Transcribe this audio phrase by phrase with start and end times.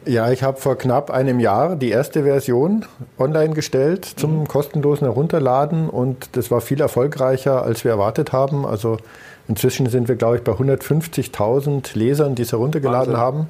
[0.06, 2.86] Ja, ich habe vor knapp einem Jahr die erste Version
[3.20, 4.48] online gestellt zum mhm.
[4.48, 8.66] kostenlosen Herunterladen und das war viel erfolgreicher, als wir erwartet haben.
[8.66, 8.98] Also
[9.48, 13.18] inzwischen sind wir, glaube ich, bei 150.000 Lesern, die es heruntergeladen Wahnsinn.
[13.18, 13.50] haben.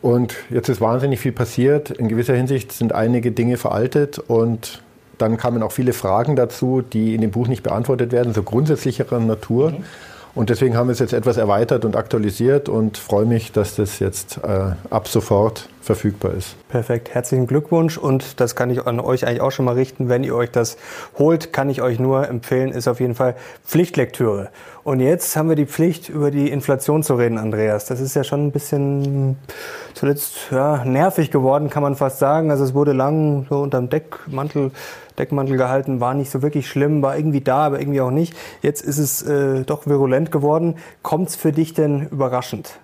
[0.00, 1.90] Und jetzt ist wahnsinnig viel passiert.
[1.90, 4.82] In gewisser Hinsicht sind einige Dinge veraltet und
[5.18, 9.18] dann kamen auch viele Fragen dazu, die in dem Buch nicht beantwortet werden, so grundsätzlicherer
[9.18, 9.70] Natur.
[9.70, 9.84] Mhm.
[10.34, 14.00] Und deswegen haben wir es jetzt etwas erweitert und aktualisiert und freue mich, dass das
[14.00, 16.56] jetzt äh, ab sofort verfügbar ist.
[16.68, 20.08] Perfekt, herzlichen Glückwunsch und das kann ich an euch eigentlich auch schon mal richten.
[20.08, 20.76] Wenn ihr euch das
[21.18, 24.48] holt, kann ich euch nur empfehlen, ist auf jeden Fall Pflichtlektüre.
[24.82, 27.86] Und jetzt haben wir die Pflicht, über die Inflation zu reden, Andreas.
[27.86, 29.38] Das ist ja schon ein bisschen
[29.94, 32.50] zuletzt ja, nervig geworden, kann man fast sagen.
[32.50, 34.72] Also es wurde lang so unterm Deckmantel,
[35.18, 38.34] Deckmantel gehalten, war nicht so wirklich schlimm, war irgendwie da, aber irgendwie auch nicht.
[38.62, 40.76] Jetzt ist es äh, doch virulent geworden.
[41.02, 42.78] Kommt es für dich denn überraschend?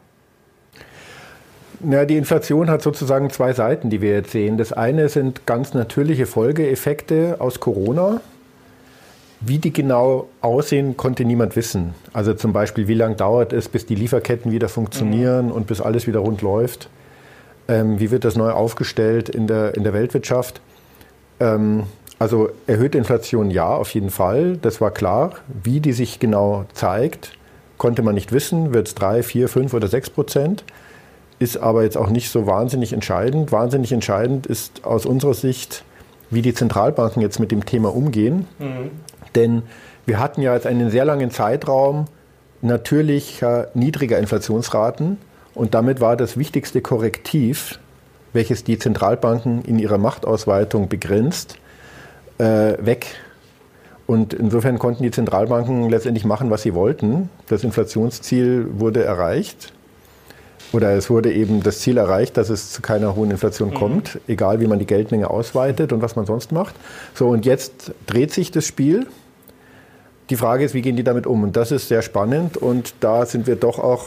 [1.89, 4.59] Ja, die Inflation hat sozusagen zwei Seiten, die wir jetzt sehen.
[4.59, 8.21] Das eine sind ganz natürliche Folgeeffekte aus Corona.
[9.41, 11.95] Wie die genau aussehen, konnte niemand wissen.
[12.13, 15.53] Also zum Beispiel, wie lange dauert es, bis die Lieferketten wieder funktionieren mhm.
[15.53, 16.91] und bis alles wieder rund läuft.
[17.67, 20.61] Ähm, wie wird das neu aufgestellt in der, in der Weltwirtschaft?
[21.41, 21.85] Ähm,
[22.21, 24.57] also erhöhte Inflation ja, auf jeden Fall.
[24.59, 25.33] Das war klar.
[25.65, 27.33] Wie die sich genau zeigt,
[27.79, 28.73] konnte man nicht wissen.
[28.73, 30.63] Wird es drei, vier, fünf oder sechs Prozent?
[31.41, 33.51] ist aber jetzt auch nicht so wahnsinnig entscheidend.
[33.51, 35.85] Wahnsinnig entscheidend ist aus unserer Sicht,
[36.29, 38.47] wie die Zentralbanken jetzt mit dem Thema umgehen.
[38.59, 38.91] Mhm.
[39.35, 39.63] Denn
[40.07, 42.05] wir hatten ja jetzt einen sehr langen Zeitraum
[42.61, 43.43] natürlich
[43.73, 45.17] niedriger Inflationsraten
[45.55, 47.81] und damit war das wichtigste Korrektiv,
[48.35, 51.57] welches die Zentralbanken in ihrer Machtausweitung begrenzt,
[52.41, 53.07] äh, weg.
[54.07, 57.29] Und insofern konnten die Zentralbanken letztendlich machen, was sie wollten.
[57.47, 59.73] Das Inflationsziel wurde erreicht
[60.73, 63.75] oder es wurde eben das Ziel erreicht, dass es zu keiner hohen Inflation mhm.
[63.75, 66.75] kommt, egal wie man die Geldmenge ausweitet und was man sonst macht.
[67.15, 69.07] So, und jetzt dreht sich das Spiel.
[70.31, 71.43] Die Frage ist, wie gehen die damit um?
[71.43, 74.07] Und das ist sehr spannend und da sind wir doch auch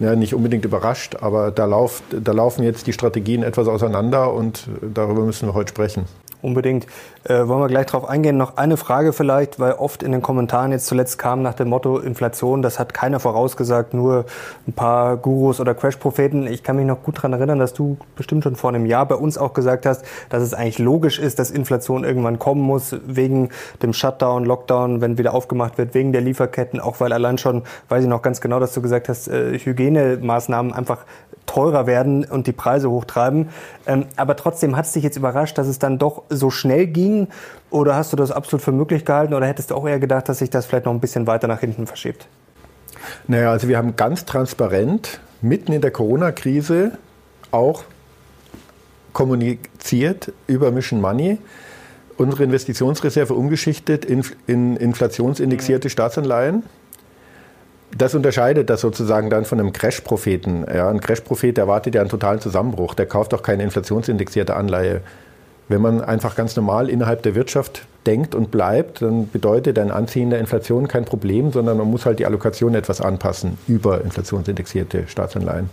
[0.00, 4.68] ja, nicht unbedingt überrascht, aber da, lauf, da laufen jetzt die Strategien etwas auseinander und
[4.82, 6.06] darüber müssen wir heute sprechen.
[6.44, 6.86] Unbedingt.
[7.24, 8.36] Äh, wollen wir gleich drauf eingehen.
[8.36, 11.98] Noch eine Frage vielleicht, weil oft in den Kommentaren jetzt zuletzt kam nach dem Motto
[11.98, 14.26] Inflation, das hat keiner vorausgesagt, nur
[14.68, 16.46] ein paar Gurus oder Crash-Propheten.
[16.46, 19.14] Ich kann mich noch gut daran erinnern, dass du bestimmt schon vor einem Jahr bei
[19.14, 23.48] uns auch gesagt hast, dass es eigentlich logisch ist, dass Inflation irgendwann kommen muss, wegen
[23.82, 28.02] dem Shutdown, Lockdown, wenn wieder aufgemacht wird, wegen der Lieferketten, auch weil allein schon, weiß
[28.02, 31.06] ich noch ganz genau, dass du gesagt hast, äh, Hygienemaßnahmen einfach
[31.46, 33.50] teurer werden und die Preise hochtreiben.
[33.86, 37.28] Ähm, aber trotzdem hat es dich jetzt überrascht, dass es dann doch so schnell ging?
[37.70, 39.34] Oder hast du das absolut für möglich gehalten?
[39.34, 41.60] Oder hättest du auch eher gedacht, dass sich das vielleicht noch ein bisschen weiter nach
[41.60, 42.26] hinten verschiebt?
[43.26, 46.92] Naja, also wir haben ganz transparent mitten in der Corona-Krise
[47.50, 47.84] auch
[49.12, 51.38] kommuniziert über Mission Money
[52.16, 55.90] unsere Investitionsreserve umgeschichtet in, in inflationsindexierte mhm.
[55.90, 56.62] Staatsanleihen.
[57.96, 60.66] Das unterscheidet das sozusagen dann von einem Crash-Propheten.
[60.72, 62.94] Ja, ein Crash-Prophet erwartet ja einen totalen Zusammenbruch.
[62.94, 65.00] Der kauft auch keine inflationsindexierte Anleihe.
[65.68, 70.30] Wenn man einfach ganz normal innerhalb der Wirtschaft denkt und bleibt, dann bedeutet ein Anziehen
[70.30, 75.70] der Inflation kein Problem, sondern man muss halt die Allokation etwas anpassen über inflationsindexierte Staatsanleihen.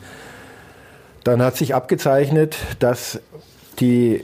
[1.23, 3.19] Dann hat sich abgezeichnet, dass
[3.79, 4.23] die,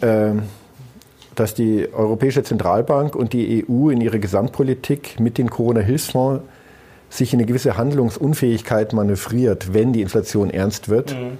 [0.00, 0.32] äh,
[1.34, 6.42] dass die Europäische Zentralbank und die EU in ihrer Gesamtpolitik mit den Corona-Hilfsfonds
[7.08, 11.14] sich in eine gewisse Handlungsunfähigkeit manövriert, wenn die Inflation ernst wird.
[11.14, 11.38] Mhm.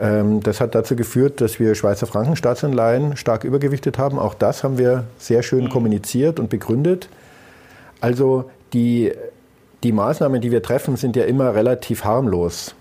[0.00, 4.18] Ähm, das hat dazu geführt, dass wir Schweizer Frankenstaatsanleihen stark übergewichtet haben.
[4.18, 5.68] Auch das haben wir sehr schön mhm.
[5.70, 7.08] kommuniziert und begründet.
[8.00, 9.12] Also die,
[9.82, 12.74] die Maßnahmen, die wir treffen, sind ja immer relativ harmlos.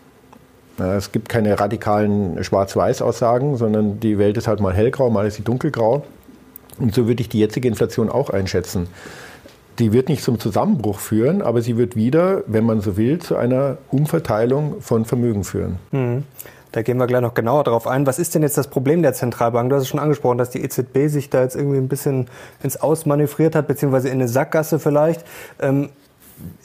[0.77, 5.43] Es gibt keine radikalen Schwarz-Weiß-Aussagen, sondern die Welt ist halt mal hellgrau, mal ist sie
[5.43, 6.03] dunkelgrau.
[6.79, 8.87] Und so würde ich die jetzige Inflation auch einschätzen.
[9.77, 13.35] Die wird nicht zum Zusammenbruch führen, aber sie wird wieder, wenn man so will, zu
[13.35, 15.77] einer Umverteilung von Vermögen führen.
[15.91, 16.23] Mhm.
[16.73, 18.07] Da gehen wir gleich noch genauer drauf ein.
[18.07, 19.69] Was ist denn jetzt das Problem der Zentralbank?
[19.69, 22.25] Du hast es schon angesprochen, dass die EZB sich da jetzt irgendwie ein bisschen
[22.63, 25.23] ins Ausmanövriert hat, beziehungsweise in eine Sackgasse vielleicht.
[25.61, 25.89] Ähm,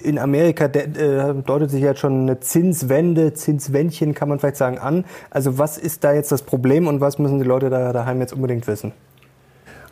[0.01, 5.05] in Amerika äh, deutet sich jetzt schon eine Zinswende, Zinswändchen kann man vielleicht sagen, an.
[5.29, 8.33] Also was ist da jetzt das Problem und was müssen die Leute da daheim jetzt
[8.33, 8.93] unbedingt wissen?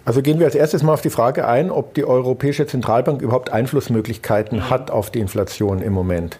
[0.06, 3.52] Also gehen wir als erstes mal auf die Frage ein, ob die Europäische Zentralbank überhaupt
[3.52, 6.38] Einflussmöglichkeiten hat auf die Inflation im Moment.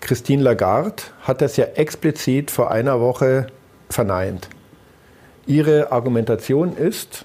[0.00, 3.48] Christine Lagarde hat das ja explizit vor einer Woche
[3.90, 4.48] verneint.
[5.46, 7.24] Ihre Argumentation ist,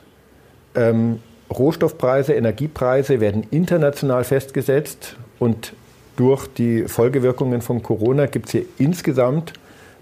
[0.75, 1.19] ähm,
[1.51, 5.73] Rohstoffpreise, Energiepreise werden international festgesetzt und
[6.15, 9.53] durch die Folgewirkungen von Corona gibt es hier insgesamt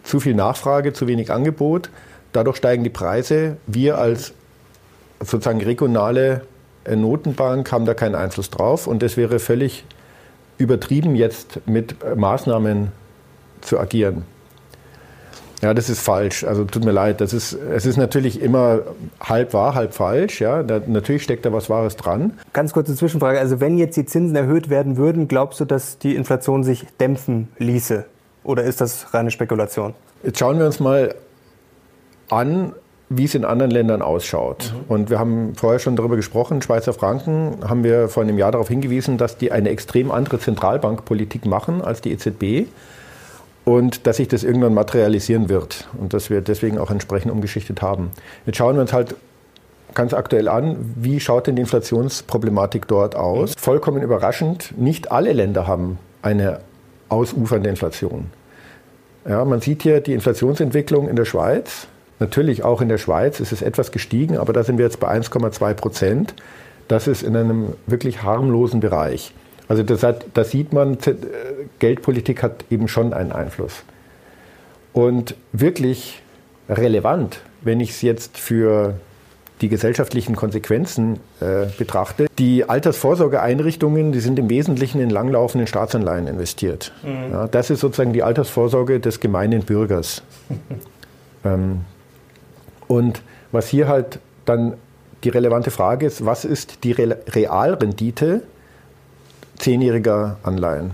[0.04, 1.90] zu viel Nachfrage, zu wenig Angebot.
[2.34, 3.58] Dadurch steigen die Preise.
[3.68, 4.34] Wir als
[5.20, 6.42] sozusagen regionale
[6.90, 9.86] Notenbank haben da keinen Einfluss drauf und es wäre völlig
[10.60, 12.92] übertrieben, jetzt mit Maßnahmen
[13.62, 14.24] zu agieren.
[15.62, 16.44] Ja, das ist falsch.
[16.44, 17.20] Also tut mir leid.
[17.20, 18.80] Das ist, es ist natürlich immer
[19.20, 20.40] halb wahr, halb falsch.
[20.40, 22.40] Ja, da, natürlich steckt da was Wahres dran.
[22.54, 23.40] Ganz kurze Zwischenfrage.
[23.40, 27.50] Also wenn jetzt die Zinsen erhöht werden würden, glaubst du, dass die Inflation sich dämpfen
[27.58, 28.06] ließe?
[28.44, 29.94] Oder ist das reine Spekulation?
[30.24, 31.16] Jetzt schauen wir uns mal
[32.30, 32.74] an,
[33.10, 34.72] wie es in anderen Ländern ausschaut.
[34.74, 34.94] Mhm.
[34.94, 38.68] Und wir haben vorher schon darüber gesprochen, Schweizer Franken haben wir vor einem Jahr darauf
[38.68, 42.68] hingewiesen, dass die eine extrem andere Zentralbankpolitik machen als die EZB
[43.66, 48.12] und dass sich das irgendwann materialisieren wird und dass wir deswegen auch entsprechend umgeschichtet haben.
[48.46, 49.16] Jetzt schauen wir uns halt
[49.96, 53.56] ganz aktuell an, wie schaut denn die Inflationsproblematik dort aus?
[53.56, 53.60] Mhm.
[53.60, 56.60] Vollkommen überraschend, nicht alle Länder haben eine
[57.10, 58.28] ausufernde Inflation.
[59.28, 61.88] Ja, man sieht hier die Inflationsentwicklung in der Schweiz
[62.20, 65.10] Natürlich auch in der Schweiz ist es etwas gestiegen, aber da sind wir jetzt bei
[65.10, 66.34] 1,2 Prozent.
[66.88, 69.34] Das ist in einem wirklich harmlosen Bereich.
[69.68, 70.98] Also das hat, da sieht man,
[71.78, 73.84] Geldpolitik hat eben schon einen Einfluss.
[74.94, 76.22] Und wirklich
[76.68, 78.96] relevant, wenn ich es jetzt für
[79.62, 82.28] die gesellschaftlichen Konsequenzen äh, betrachte.
[82.38, 86.94] Die Altersvorsorgeeinrichtungen, die sind im Wesentlichen in langlaufenden Staatsanleihen investiert.
[87.04, 87.32] Mhm.
[87.32, 90.24] Ja, das ist sozusagen die Altersvorsorge des gemeinen Bürgers.
[91.44, 91.82] ähm,
[92.90, 93.22] und
[93.52, 94.74] was hier halt dann
[95.24, 98.42] die relevante Frage ist, was ist die Realrendite
[99.58, 100.92] zehnjähriger Anleihen?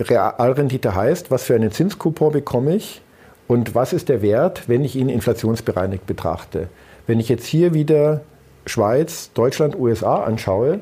[0.00, 3.02] Realrendite heißt, was für einen Zinskupon bekomme ich
[3.48, 6.68] und was ist der Wert, wenn ich ihn inflationsbereinigt betrachte.
[7.06, 8.22] Wenn ich jetzt hier wieder
[8.64, 10.80] Schweiz, Deutschland, USA anschaue,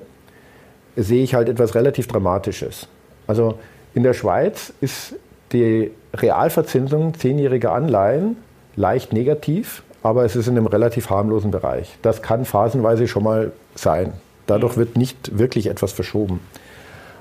[0.94, 2.86] sehe ich halt etwas relativ Dramatisches.
[3.26, 3.58] Also
[3.94, 5.16] in der Schweiz ist
[5.52, 8.36] die Realverzinsung zehnjähriger Anleihen
[8.76, 11.98] leicht negativ aber es ist in einem relativ harmlosen Bereich.
[12.00, 14.12] Das kann phasenweise schon mal sein.
[14.46, 16.38] Dadurch wird nicht wirklich etwas verschoben.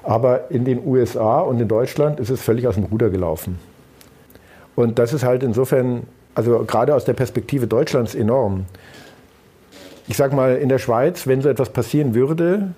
[0.04, 3.58] Aber in den USA und in Deutschland ist es völlig aus dem Ruder gelaufen.
[4.76, 6.04] Und das ist halt insofern,
[6.36, 8.66] also gerade aus der Perspektive Deutschlands enorm.
[10.08, 12.70] Ich sage mal, in der Schweiz, wenn so etwas passieren würde,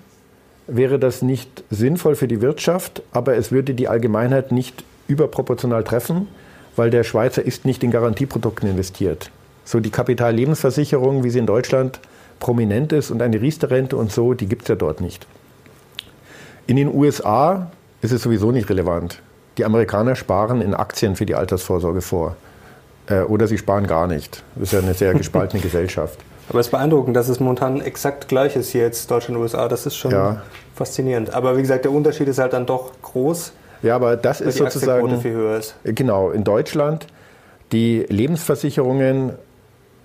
[0.68, 6.30] wäre das nicht sinnvoll für die Wirtschaft, aber es würde die Allgemeinheit nicht überproportional treffen,
[6.78, 9.32] weil der Schweizer ist nicht in Garantieprodukten investiert.
[9.68, 12.00] So die Kapitallebensversicherung, wie sie in Deutschland
[12.40, 15.28] prominent ist und eine Riester-Rente und so, die gibt es ja dort nicht.
[16.68, 17.70] In den USA
[18.02, 19.22] ist es sowieso nicht relevant.
[19.58, 22.38] Die Amerikaner sparen in Aktien für die Altersvorsorge vor.
[23.08, 24.42] Äh, oder sie sparen gar nicht.
[24.56, 26.18] Das ist ja eine sehr gespaltene Gesellschaft.
[26.48, 29.68] Aber es ist beeindruckend, dass es momentan exakt gleich ist hier jetzt Deutschland und USA.
[29.68, 30.44] Das ist schon ja.
[30.76, 31.34] faszinierend.
[31.34, 33.52] Aber wie gesagt, der Unterschied ist halt dann doch groß.
[33.84, 35.20] Ja, aber das ist sozusagen.
[35.20, 35.76] Viel höher ist.
[35.84, 37.06] Genau, in Deutschland
[37.72, 39.34] die Lebensversicherungen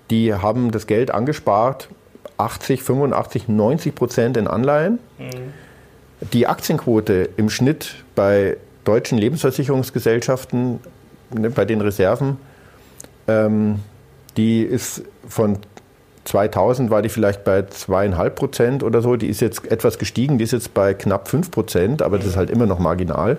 [0.09, 1.89] die haben das Geld angespart,
[2.37, 4.99] 80, 85, 90 Prozent in Anleihen.
[5.17, 5.53] Mhm.
[6.31, 10.79] Die Aktienquote im Schnitt bei deutschen Lebensversicherungsgesellschaften,
[11.33, 12.37] ne, bei den Reserven,
[13.27, 13.79] ähm,
[14.37, 15.59] die ist von
[16.25, 19.15] 2000 war die vielleicht bei zweieinhalb Prozent oder so.
[19.15, 22.37] Die ist jetzt etwas gestiegen, die ist jetzt bei knapp fünf Prozent, aber das ist
[22.37, 23.37] halt immer noch marginal.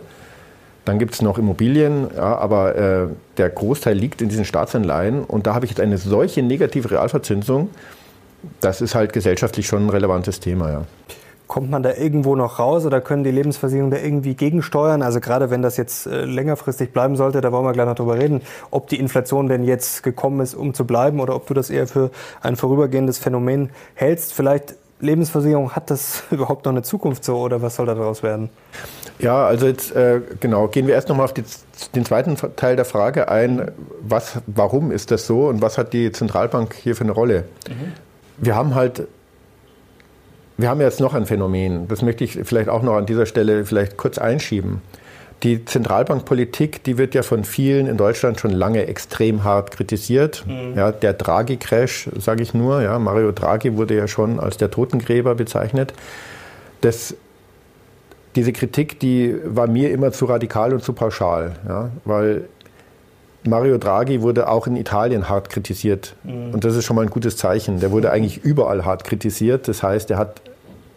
[0.85, 3.07] Dann gibt es noch Immobilien, ja, aber äh,
[3.39, 5.25] der Großteil liegt in diesen Staatsanleihen.
[5.25, 7.71] Und da habe ich jetzt eine solche negative Realverzinsung.
[8.61, 10.83] Das ist halt gesellschaftlich schon ein relevantes Thema, ja.
[11.47, 15.03] Kommt man da irgendwo noch raus oder können die Lebensversicherungen da irgendwie gegensteuern?
[15.03, 18.19] Also gerade wenn das jetzt äh, längerfristig bleiben sollte, da wollen wir gleich noch drüber
[18.19, 21.69] reden, ob die Inflation denn jetzt gekommen ist, um zu bleiben oder ob du das
[21.71, 22.11] eher für
[22.41, 24.33] ein vorübergehendes Phänomen hältst.
[24.33, 28.49] Vielleicht Lebensversicherung, hat das überhaupt noch eine Zukunft so oder was soll daraus werden?
[29.19, 31.45] Ja, also jetzt äh, genau, gehen wir erst nochmal auf die,
[31.95, 33.71] den zweiten Teil der Frage ein.
[34.01, 37.45] Was, warum ist das so und was hat die Zentralbank hier für eine Rolle?
[37.69, 37.93] Mhm.
[38.39, 39.07] Wir haben halt,
[40.57, 43.65] wir haben jetzt noch ein Phänomen, das möchte ich vielleicht auch noch an dieser Stelle
[43.65, 44.83] vielleicht kurz einschieben.
[45.43, 50.45] Die Zentralbankpolitik, die wird ja von vielen in Deutschland schon lange extrem hart kritisiert.
[50.47, 50.77] Mhm.
[50.77, 55.35] Ja, der Draghi-Crash, sage ich nur, ja, Mario Draghi wurde ja schon als der Totengräber
[55.35, 55.93] bezeichnet.
[56.81, 57.15] Das
[58.37, 62.49] diese Kritik, die war mir immer zu radikal und zu pauschal, ja, weil
[63.47, 66.17] Mario Draghi wurde auch in Italien hart kritisiert.
[66.25, 66.55] Mhm.
[66.55, 67.79] Und das ist schon mal ein gutes Zeichen.
[67.79, 69.69] Der wurde eigentlich überall hart kritisiert.
[69.69, 70.41] Das heißt, er hat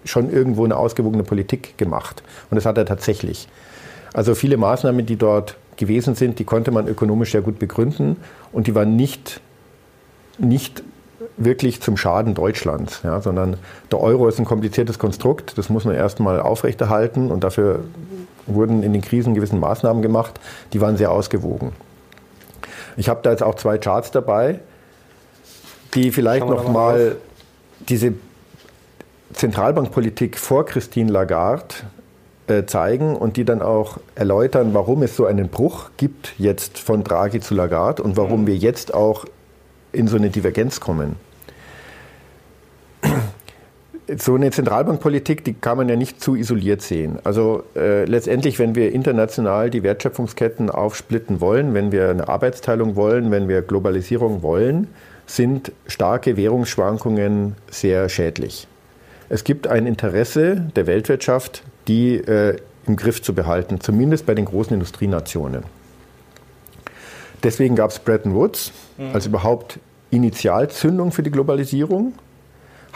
[0.06, 2.24] schon irgendwo eine ausgewogene Politik gemacht.
[2.50, 3.50] Und das hat er tatsächlich.
[4.14, 8.16] Also viele Maßnahmen, die dort gewesen sind, die konnte man ökonomisch sehr gut begründen.
[8.54, 9.42] Und die waren nicht,
[10.38, 10.84] nicht
[11.38, 13.58] wirklich zum Schaden Deutschlands, ja, sondern
[13.92, 17.80] der Euro ist ein kompliziertes Konstrukt, das muss man erstmal aufrechterhalten und dafür
[18.46, 20.40] wurden in den Krisen gewissen Maßnahmen gemacht,
[20.74, 21.74] die waren sehr ausgewogen.
[22.96, 24.60] Ich habe da jetzt auch zwei Charts dabei,
[25.94, 27.16] die vielleicht noch mal
[27.90, 28.14] diese
[29.34, 31.76] Zentralbankpolitik vor Christine Lagarde
[32.48, 37.04] äh, zeigen und die dann auch erläutern, warum es so einen Bruch gibt jetzt von
[37.04, 38.48] Draghi zu Lagarde und warum mhm.
[38.48, 39.26] wir jetzt auch
[39.92, 41.16] in so eine Divergenz kommen
[44.16, 47.20] so eine Zentralbankpolitik, die kann man ja nicht zu isoliert sehen.
[47.24, 53.32] Also äh, letztendlich, wenn wir international die Wertschöpfungsketten aufsplitten wollen, wenn wir eine Arbeitsteilung wollen,
[53.32, 54.88] wenn wir Globalisierung wollen,
[55.26, 58.68] sind starke Währungsschwankungen sehr schädlich.
[59.30, 64.46] Es gibt ein Interesse der Weltwirtschaft, die äh, im Griff zu behalten, zumindest bei den
[64.46, 65.64] großen Industrienationen.
[67.44, 69.14] Deswegen gab es Bretton Woods mhm.
[69.14, 69.80] als überhaupt
[70.10, 72.14] Initialzündung für die Globalisierung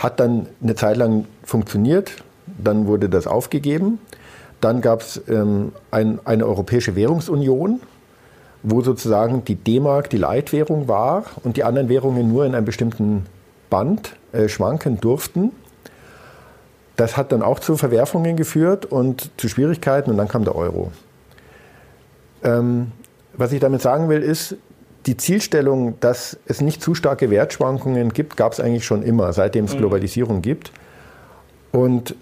[0.01, 3.99] hat dann eine Zeit lang funktioniert, dann wurde das aufgegeben.
[4.59, 7.81] Dann gab es ähm, ein, eine Europäische Währungsunion,
[8.63, 13.25] wo sozusagen die D-Mark die Leitwährung war und die anderen Währungen nur in einem bestimmten
[13.69, 15.51] Band äh, schwanken durften.
[16.95, 20.91] Das hat dann auch zu Verwerfungen geführt und zu Schwierigkeiten und dann kam der Euro.
[22.43, 22.91] Ähm,
[23.33, 24.55] was ich damit sagen will, ist,
[25.05, 29.65] die Zielstellung, dass es nicht zu starke Wertschwankungen gibt, gab es eigentlich schon immer, seitdem
[29.65, 29.79] es mhm.
[29.79, 30.71] Globalisierung gibt.
[31.71, 32.15] Und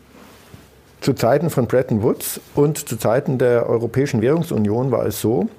[1.01, 5.49] zu Zeiten von Bretton Woods und zu Zeiten der Europäischen Währungsunion war es so,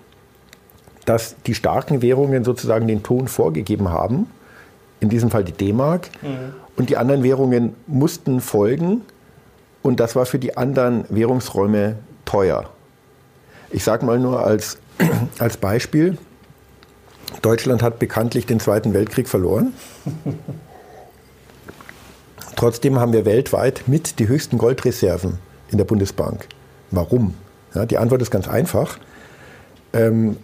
[1.04, 4.26] dass die starken Währungen sozusagen den Ton vorgegeben haben,
[5.00, 6.54] in diesem Fall die D-Mark, mhm.
[6.76, 9.02] und die anderen Währungen mussten folgen
[9.82, 12.68] und das war für die anderen Währungsräume teuer.
[13.70, 14.78] Ich sage mal nur als,
[15.38, 16.18] als Beispiel,
[17.42, 19.72] Deutschland hat bekanntlich den Zweiten Weltkrieg verloren.
[22.56, 25.38] Trotzdem haben wir weltweit mit die höchsten Goldreserven
[25.70, 26.46] in der Bundesbank.
[26.90, 27.34] Warum?
[27.74, 28.98] Ja, die Antwort ist ganz einfach.
[29.92, 30.36] Ähm,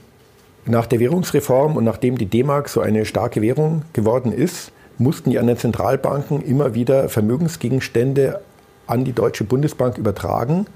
[0.64, 5.38] nach der Währungsreform und nachdem die D-Mark so eine starke Währung geworden ist, mussten die
[5.38, 8.40] anderen Zentralbanken immer wieder Vermögensgegenstände
[8.86, 10.66] an die Deutsche Bundesbank übertragen,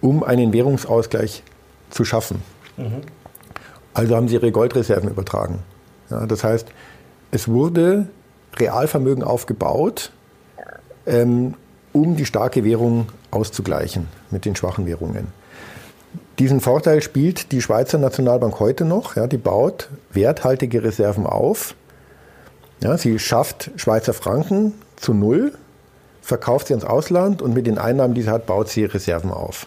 [0.00, 1.42] um einen Währungsausgleich
[1.90, 2.42] zu schaffen.
[2.78, 3.02] Mhm.
[3.92, 5.58] Also haben sie ihre Goldreserven übertragen.
[6.10, 6.68] Ja, das heißt,
[7.30, 8.06] es wurde
[8.56, 10.12] Realvermögen aufgebaut,
[11.06, 11.54] ähm,
[11.92, 15.28] um die starke Währung auszugleichen mit den schwachen Währungen.
[16.38, 19.16] Diesen Vorteil spielt die Schweizer Nationalbank heute noch.
[19.16, 21.74] Ja, die baut werthaltige Reserven auf.
[22.80, 25.52] Ja, sie schafft Schweizer Franken zu Null,
[26.22, 29.66] verkauft sie ins Ausland und mit den Einnahmen, die sie hat, baut sie Reserven auf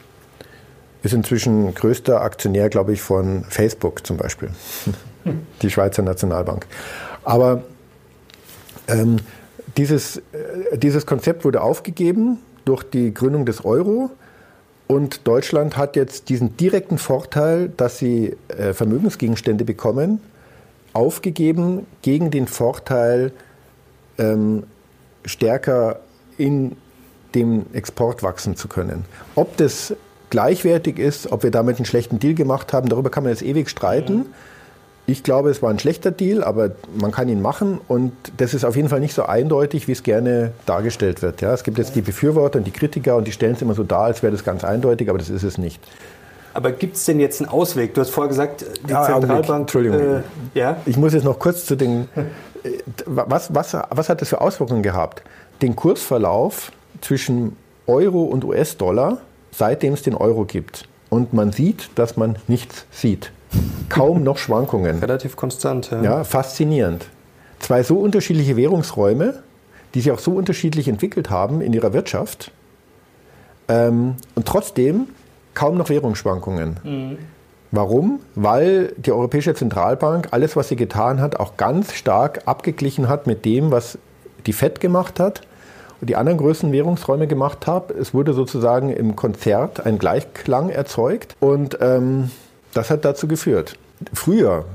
[1.04, 4.50] ist inzwischen größter Aktionär, glaube ich, von Facebook zum Beispiel,
[5.62, 6.68] die Schweizer Nationalbank.
[7.24, 7.64] Aber
[8.88, 9.18] ähm,
[9.78, 14.12] dieses, äh, dieses Konzept wurde aufgegeben durch die Gründung des Euro.
[14.88, 20.20] Und Deutschland hat jetzt diesen direkten Vorteil, dass sie äh, Vermögensgegenstände bekommen,
[20.94, 23.32] aufgegeben gegen den Vorteil,
[24.18, 24.64] ähm,
[25.26, 26.02] stärker
[26.38, 26.76] in
[27.34, 29.06] dem Export wachsen zu können.
[29.36, 29.96] Ob das
[30.32, 33.70] gleichwertig ist, ob wir damit einen schlechten Deal gemacht haben, darüber kann man jetzt ewig
[33.70, 34.26] streiten.
[35.06, 38.64] Ich glaube, es war ein schlechter Deal, aber man kann ihn machen und das ist
[38.64, 41.42] auf jeden Fall nicht so eindeutig, wie es gerne dargestellt wird.
[41.42, 43.84] Ja, es gibt jetzt die Befürworter und die Kritiker und die stellen es immer so
[43.84, 45.82] dar, als wäre das ganz eindeutig, aber das ist es nicht.
[46.54, 47.94] Aber gibt es denn jetzt einen Ausweg?
[47.94, 49.62] Du hast vorher gesagt, die ja, Zentralbank.
[49.62, 50.00] Entschuldigung.
[50.00, 50.22] Äh,
[50.54, 50.78] ja?
[50.86, 52.10] Ich muss jetzt noch kurz zu den.
[53.06, 55.24] was, was, was hat das für Auswirkungen gehabt?
[55.62, 57.56] Den Kursverlauf zwischen
[57.88, 59.20] Euro und US-Dollar,
[59.52, 60.88] seitdem es den Euro gibt.
[61.10, 63.32] Und man sieht, dass man nichts sieht.
[63.90, 65.00] Kaum noch Schwankungen.
[65.02, 66.02] Relativ konstant, ja.
[66.02, 67.06] Ja, faszinierend.
[67.60, 69.44] Zwei so unterschiedliche Währungsräume,
[69.94, 72.52] die sich auch so unterschiedlich entwickelt haben in ihrer Wirtschaft.
[73.68, 75.08] Ähm, und trotzdem
[75.54, 76.80] kaum noch Währungsschwankungen.
[76.84, 77.18] Mhm.
[77.72, 78.20] Warum?
[78.36, 83.46] Weil die Europäische Zentralbank alles, was sie getan hat, auch ganz stark abgeglichen hat mit
[83.46, 83.98] dem, was
[84.46, 85.42] die FED gemacht hat
[86.02, 87.94] die anderen größten Währungsräume gemacht haben.
[88.00, 92.32] Es wurde sozusagen im Konzert ein Gleichklang erzeugt und ähm,
[92.74, 93.78] das hat dazu geführt.
[94.14, 94.66] Früher,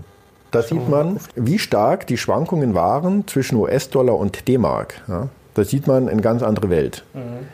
[0.50, 5.02] da sieht man, wie stark die Schwankungen waren zwischen US-Dollar und D-Mark.
[5.08, 7.02] Ja, da sieht man eine ganz andere Welt.
[7.14, 7.48] Mhm.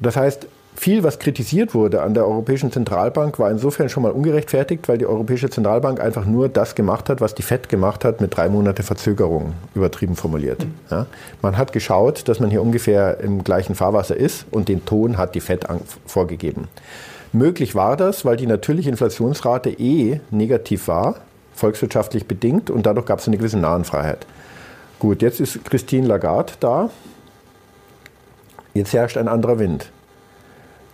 [0.00, 4.88] Das heißt, viel, was kritisiert wurde an der Europäischen Zentralbank, war insofern schon mal ungerechtfertigt,
[4.88, 8.36] weil die Europäische Zentralbank einfach nur das gemacht hat, was die FED gemacht hat, mit
[8.36, 10.66] drei Monate Verzögerung, übertrieben formuliert.
[10.90, 11.06] Ja,
[11.42, 15.34] man hat geschaut, dass man hier ungefähr im gleichen Fahrwasser ist und den Ton hat
[15.34, 15.66] die FED
[16.06, 16.68] vorgegeben.
[17.32, 21.16] Möglich war das, weil die natürliche Inflationsrate eh negativ war,
[21.52, 24.26] volkswirtschaftlich bedingt, und dadurch gab es eine gewisse Nahenfreiheit.
[24.98, 26.90] Gut, jetzt ist Christine Lagarde da.
[28.72, 29.90] Jetzt herrscht ein anderer Wind.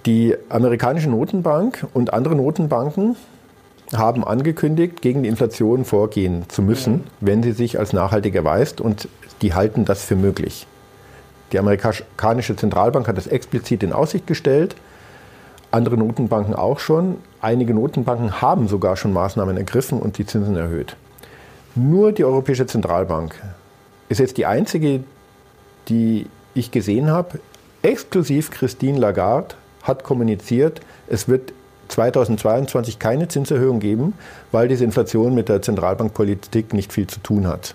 [0.06, 3.16] Die amerikanische Notenbank und andere Notenbanken
[3.94, 7.02] haben angekündigt, gegen die Inflation vorgehen zu müssen, mhm.
[7.20, 9.08] wenn sie sich als nachhaltig erweist und
[9.42, 10.66] die halten das für möglich.
[11.52, 14.76] Die amerikanische Zentralbank hat das explizit in Aussicht gestellt,
[15.72, 17.16] andere Notenbanken auch schon.
[17.40, 20.96] Einige Notenbanken haben sogar schon Maßnahmen ergriffen und die Zinsen erhöht.
[21.74, 23.40] Nur die Europäische Zentralbank
[24.08, 25.04] ist jetzt die einzige,
[25.88, 27.38] die ich gesehen habe,
[27.82, 31.52] exklusiv Christine Lagarde hat kommuniziert, es wird
[31.88, 34.14] 2022 keine Zinserhöhung geben,
[34.52, 37.74] weil diese Inflation mit der Zentralbankpolitik nicht viel zu tun hat.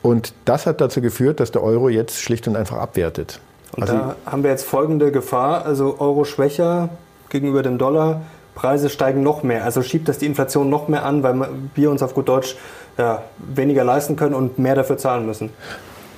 [0.00, 3.38] Und das hat dazu geführt, dass der Euro jetzt schlicht und einfach abwertet.
[3.76, 6.88] Und also da haben wir jetzt folgende Gefahr, also Euro schwächer
[7.28, 8.22] gegenüber dem Dollar,
[8.54, 9.64] Preise steigen noch mehr.
[9.64, 12.56] Also schiebt das die Inflation noch mehr an, weil wir uns auf gut Deutsch
[12.98, 15.50] ja, weniger leisten können und mehr dafür zahlen müssen.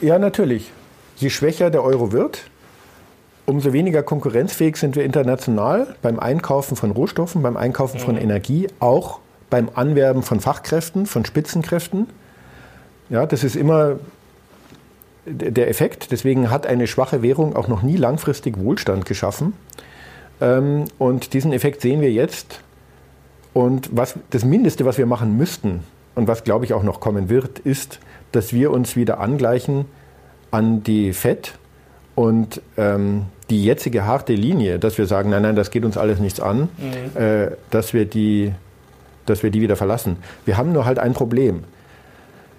[0.01, 0.73] Ja, natürlich.
[1.17, 2.41] Je schwächer der Euro wird,
[3.47, 8.23] umso weniger konkurrenzfähig sind wir international beim Einkaufen von Rohstoffen, beim Einkaufen von mhm.
[8.23, 12.09] Energie, auch beim Anwerben von Fachkräften, von Spitzenkräften.
[13.11, 13.97] Ja, das ist immer
[15.27, 16.11] der Effekt.
[16.11, 19.55] Deswegen hat eine schwache Währung auch noch nie langfristig Wohlstand geschaffen.
[20.41, 22.61] Ähm, und diesen Effekt sehen wir jetzt.
[23.53, 27.29] Und was, das Mindeste, was wir machen müssten und was, glaube ich, auch noch kommen
[27.29, 28.01] wird, ist,
[28.33, 29.85] dass wir uns wieder angleichen
[30.51, 31.57] an die FED
[32.15, 36.19] und ähm, die jetzige harte Linie, dass wir sagen, nein, nein, das geht uns alles
[36.19, 37.21] nichts an, mhm.
[37.21, 38.53] äh, dass, wir die,
[39.27, 40.17] dass wir die wieder verlassen.
[40.45, 41.65] Wir haben nur halt ein Problem.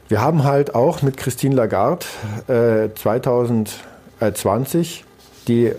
[0.08, 2.06] Wir haben halt auch mit Christine Lagarde
[2.48, 5.04] äh, 2020
[5.48, 5.71] die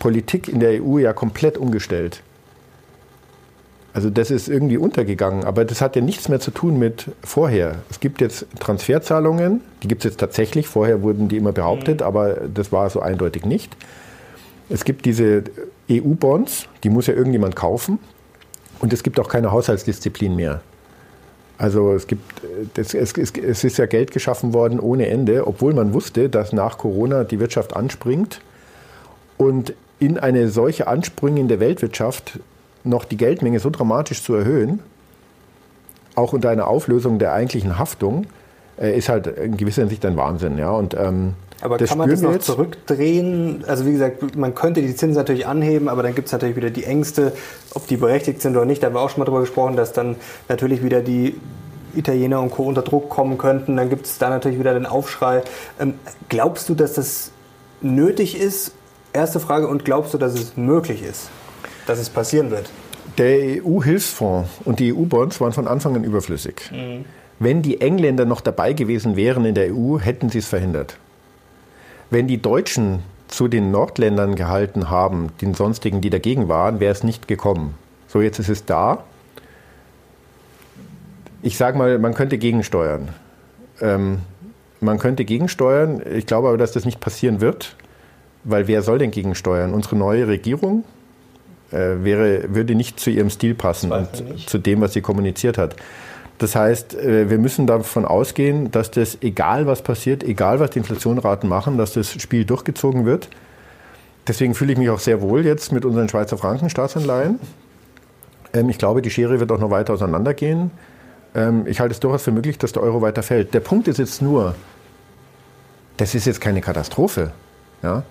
[0.00, 2.22] Politik in der EU ja komplett umgestellt.
[3.92, 7.76] Also das ist irgendwie untergegangen, aber das hat ja nichts mehr zu tun mit vorher.
[7.90, 12.06] Es gibt jetzt Transferzahlungen, die gibt es jetzt tatsächlich, vorher wurden die immer behauptet, mhm.
[12.06, 13.76] aber das war so eindeutig nicht.
[14.68, 15.42] Es gibt diese
[15.90, 17.98] EU-Bonds, die muss ja irgendjemand kaufen
[18.78, 20.60] und es gibt auch keine Haushaltsdisziplin mehr.
[21.58, 22.22] Also es, gibt,
[22.76, 26.78] es, es, es ist ja Geld geschaffen worden ohne Ende, obwohl man wusste, dass nach
[26.78, 28.40] Corona die Wirtschaft anspringt
[29.36, 32.40] und in eine solche anspringende Weltwirtschaft
[32.84, 34.80] noch die Geldmenge so dramatisch zu erhöhen,
[36.14, 38.26] auch unter einer Auflösung der eigentlichen Haftung,
[38.80, 40.58] äh, ist halt in gewisser Hinsicht ein Wahnsinn.
[40.58, 40.70] Ja?
[40.70, 43.64] Und, ähm, aber kann man das noch zurückdrehen?
[43.66, 46.70] Also wie gesagt, man könnte die Zinsen natürlich anheben, aber dann gibt es natürlich wieder
[46.70, 47.32] die Ängste,
[47.74, 48.82] ob die berechtigt sind oder nicht.
[48.82, 50.16] Da haben wir auch schon mal drüber gesprochen, dass dann
[50.48, 51.38] natürlich wieder die
[51.94, 52.62] Italiener und Co.
[52.62, 53.76] unter Druck kommen könnten.
[53.76, 55.42] Dann gibt es da natürlich wieder den Aufschrei.
[55.78, 55.94] Ähm,
[56.30, 57.30] glaubst du, dass das
[57.82, 58.72] nötig ist?
[59.12, 59.68] Erste Frage.
[59.68, 61.30] Und glaubst du, dass es möglich ist?
[61.86, 62.70] Dass es passieren wird?
[63.18, 66.70] Der EU-Hilfsfonds und die EU-Bonds waren von Anfang an überflüssig.
[66.70, 67.04] Mhm.
[67.38, 70.96] Wenn die Engländer noch dabei gewesen wären in der EU, hätten sie es verhindert.
[72.10, 77.02] Wenn die Deutschen zu den Nordländern gehalten haben, den sonstigen, die dagegen waren, wäre es
[77.04, 77.74] nicht gekommen.
[78.08, 79.04] So, jetzt ist es da.
[81.42, 83.08] Ich sage mal, man könnte gegensteuern.
[83.80, 84.18] Ähm,
[84.82, 86.02] Man könnte gegensteuern.
[86.14, 87.76] Ich glaube aber, dass das nicht passieren wird,
[88.44, 89.74] weil wer soll denn gegensteuern?
[89.74, 90.84] Unsere neue Regierung
[91.72, 94.08] äh, wäre, würde nicht zu ihrem Stil passen und
[94.48, 95.76] zu dem, was sie kommuniziert hat.
[96.38, 100.78] Das heißt, äh, wir müssen davon ausgehen, dass das, egal was passiert, egal was die
[100.78, 103.28] Inflationraten machen, dass das Spiel durchgezogen wird.
[104.26, 107.38] Deswegen fühle ich mich auch sehr wohl jetzt mit unseren Schweizer Franken Staatsanleihen.
[108.54, 110.70] Ähm, ich glaube, die Schere wird auch noch weiter auseinandergehen.
[111.34, 113.54] Ähm, ich halte es durchaus für möglich, dass der Euro weiter fällt.
[113.54, 114.54] Der Punkt ist jetzt nur,
[115.98, 117.32] das ist jetzt keine Katastrophe.
[117.82, 118.02] Ja?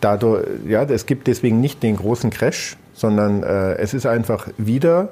[0.00, 5.10] Dadurch, ja, es gibt deswegen nicht den großen Crash, sondern äh, es ist einfach wieder,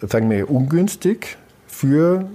[0.00, 2.26] sagen wir, ungünstig für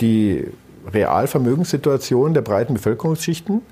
[0.00, 0.46] die
[0.92, 3.62] Realvermögenssituation der breiten Bevölkerungsschichten.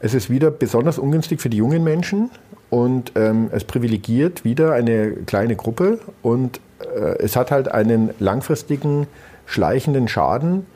[0.00, 2.30] Es ist wieder besonders ungünstig für die jungen Menschen
[2.70, 9.06] und ähm, es privilegiert wieder eine kleine Gruppe und äh, es hat halt einen langfristigen,
[9.46, 10.66] schleichenden Schaden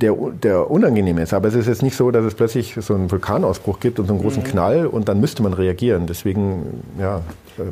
[0.00, 1.32] der, der unangenehm ist.
[1.32, 4.14] Aber es ist jetzt nicht so, dass es plötzlich so einen Vulkanausbruch gibt und so
[4.14, 4.46] einen großen mhm.
[4.46, 6.06] Knall und dann müsste man reagieren.
[6.06, 7.20] Deswegen, ja.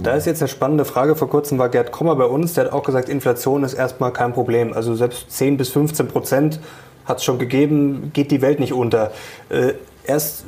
[0.02, 1.16] Da ist jetzt eine spannende Frage.
[1.16, 4.32] Vor kurzem war Gerd Kommer bei uns, der hat auch gesagt, Inflation ist erstmal kein
[4.32, 4.72] Problem.
[4.72, 6.60] Also selbst 10 bis 15 Prozent
[7.04, 9.10] hat es schon gegeben, geht die Welt nicht unter.
[9.48, 10.44] Äh, erst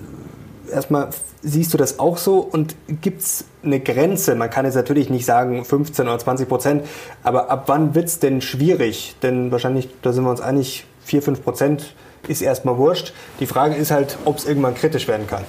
[0.70, 1.10] erstmal
[1.42, 4.34] siehst du das auch so und gibt es eine Grenze?
[4.34, 6.84] Man kann jetzt natürlich nicht sagen 15 oder 20 Prozent,
[7.22, 9.16] aber ab wann wird es denn schwierig?
[9.22, 11.94] Denn wahrscheinlich, da sind wir uns einig, 4, 5 Prozent
[12.28, 13.12] ist erstmal wurscht.
[13.40, 15.44] Die Frage ist halt, ob es irgendwann kritisch werden kann.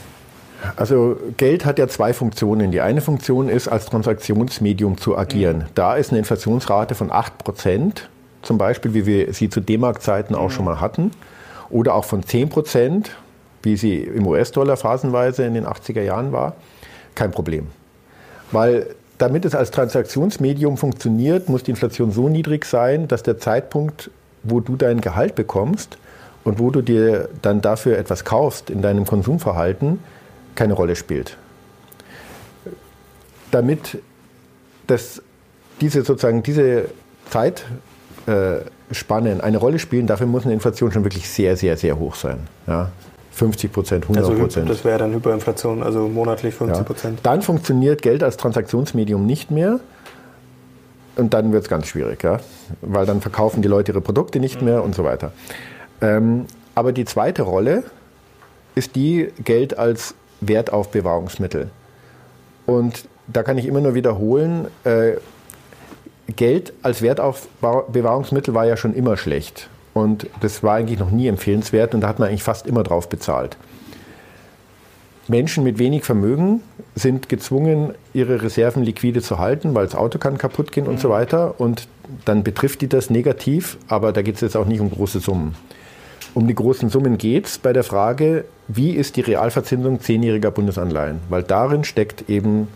[0.75, 2.71] Also Geld hat ja zwei Funktionen.
[2.71, 5.57] Die eine Funktion ist, als Transaktionsmedium zu agieren.
[5.57, 5.65] Mhm.
[5.75, 8.09] Da ist eine Inflationsrate von 8 Prozent,
[8.41, 10.51] zum Beispiel, wie wir sie zu D-Mark-Zeiten auch mhm.
[10.51, 11.11] schon mal hatten,
[11.69, 13.11] oder auch von 10 Prozent,
[13.63, 16.55] wie sie im US-Dollar phasenweise in den 80er Jahren war,
[17.15, 17.67] kein Problem.
[18.51, 18.87] Weil
[19.17, 24.11] damit es als Transaktionsmedium funktioniert, muss die Inflation so niedrig sein, dass der Zeitpunkt
[24.45, 25.97] wo du dein Gehalt bekommst
[26.43, 29.99] und wo du dir dann dafür etwas kaufst in deinem Konsumverhalten,
[30.55, 31.37] keine Rolle spielt.
[33.51, 33.99] Damit
[34.87, 35.21] das,
[35.81, 36.85] diese sozusagen diese
[37.29, 42.39] Zeitspannen eine Rolle spielen, dafür muss eine Inflation schon wirklich sehr, sehr, sehr hoch sein.
[42.67, 42.91] Ja?
[43.31, 44.69] 50 Prozent, 100 also Prozent.
[44.69, 47.19] Also das wäre dann Hyperinflation, also monatlich 50 Prozent.
[47.19, 47.31] Ja.
[47.31, 49.81] Dann funktioniert Geld als Transaktionsmedium nicht mehr.
[51.15, 52.39] Und dann wird es ganz schwierig, ja?
[52.81, 55.31] weil dann verkaufen die Leute ihre Produkte nicht mehr und so weiter.
[56.01, 57.83] Ähm, aber die zweite Rolle
[58.75, 61.69] ist die Geld als Wertaufbewahrungsmittel.
[62.65, 65.13] Und da kann ich immer nur wiederholen, äh,
[66.35, 69.69] Geld als Wertaufbewahrungsmittel war ja schon immer schlecht.
[69.93, 73.07] Und das war eigentlich noch nie empfehlenswert und da hat man eigentlich fast immer drauf
[73.07, 73.55] bezahlt.
[75.27, 76.61] Menschen mit wenig Vermögen
[76.93, 81.09] sind gezwungen, ihre Reserven liquide zu halten, weil das Auto kann kaputt gehen und so
[81.09, 81.59] weiter.
[81.59, 81.87] Und
[82.25, 85.55] dann betrifft die das negativ, aber da geht es jetzt auch nicht um große Summen.
[86.35, 91.21] Um die großen Summen geht es bei der Frage, wie ist die Realverzinsung zehnjähriger Bundesanleihen?
[91.29, 92.67] Weil darin steckt eben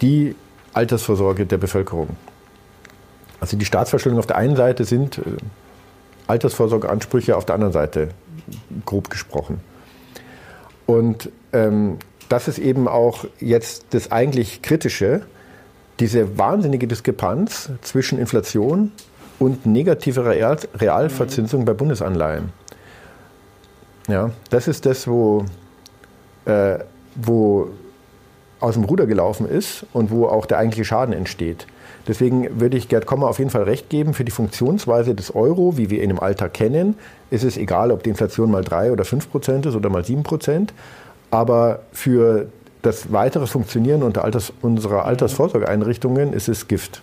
[0.00, 0.36] die
[0.72, 2.10] Altersvorsorge der Bevölkerung.
[3.40, 5.22] Also die Staatsverschuldung auf der einen Seite sind äh,
[6.28, 8.08] Altersvorsorgeansprüche auf der anderen Seite,
[8.84, 9.60] grob gesprochen.
[10.88, 11.98] Und ähm,
[12.30, 15.20] das ist eben auch jetzt das eigentlich Kritische,
[16.00, 18.92] diese wahnsinnige Diskrepanz zwischen Inflation
[19.38, 21.64] und negativer Real Realverzinsung mhm.
[21.66, 22.54] bei Bundesanleihen.
[24.08, 25.44] Ja, das ist das, wo,
[26.46, 26.78] äh,
[27.14, 27.68] wo
[28.58, 31.66] aus dem Ruder gelaufen ist und wo auch der eigentliche Schaden entsteht.
[32.06, 35.76] Deswegen würde ich Gerd Kommer auf jeden Fall recht geben, für die Funktionsweise des Euro,
[35.76, 36.96] wie wir ihn im Alltag kennen,
[37.30, 40.22] ist es egal, ob die Inflation mal 3 oder 5 Prozent ist oder mal 7
[40.22, 40.72] Prozent.
[41.30, 42.46] Aber für
[42.82, 47.02] das weitere Funktionieren unter Alters, unserer Altersvorsorgeeinrichtungen ist es Gift.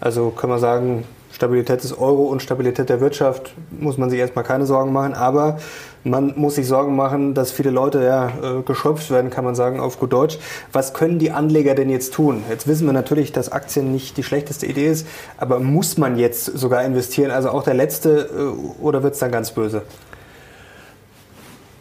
[0.00, 4.44] Also kann man sagen, Stabilität des Euro und Stabilität der Wirtschaft muss man sich erstmal
[4.44, 5.58] keine Sorgen machen, aber
[6.04, 9.80] man muss sich Sorgen machen, dass viele Leute ja äh, geschröpft werden, kann man sagen,
[9.80, 10.38] auf gut Deutsch.
[10.70, 12.44] Was können die Anleger denn jetzt tun?
[12.48, 16.44] Jetzt wissen wir natürlich, dass Aktien nicht die schlechteste Idee ist, aber muss man jetzt
[16.44, 19.82] sogar investieren, also auch der Letzte, äh, oder wird es dann ganz böse?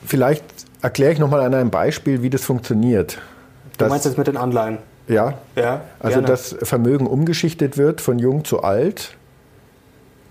[0.03, 0.43] Vielleicht
[0.81, 3.19] erkläre ich nochmal an einem Beispiel, wie das funktioniert.
[3.77, 4.79] Du meinst das mit den Anleihen?
[5.07, 5.35] Ja.
[5.55, 6.27] ja also, gerne.
[6.27, 9.15] dass Vermögen umgeschichtet wird von jung zu alt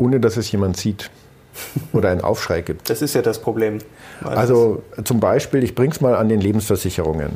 [0.03, 1.11] ohne dass es jemand sieht
[1.93, 2.91] oder einen Aufschrei gibt.
[2.91, 3.79] Das ist ja das Problem.
[4.23, 7.31] Also zum Beispiel, ich bringe es mal an den Lebensversicherungen.